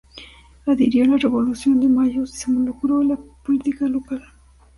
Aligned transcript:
Adhirió 0.65 1.03
a 1.03 1.07
la 1.09 1.17
Revolución 1.17 1.79
de 1.79 1.87
Mayo 1.87 2.23
y 2.23 2.27
se 2.27 2.49
involucró 2.49 3.03
en 3.03 3.09
la 3.09 3.17
política 3.45 3.85
local. 3.87 4.23